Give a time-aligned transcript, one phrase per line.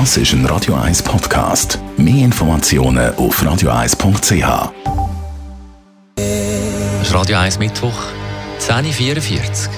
[0.00, 1.78] Das ist ein Radio 1 Podcast.
[1.96, 4.72] Mehr Informationen auf radio1.ch.
[6.16, 7.94] Das ist Radio 1 Mittwoch,
[8.58, 9.68] 10.44